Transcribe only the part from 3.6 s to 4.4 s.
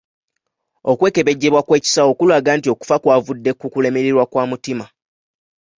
kulemererwa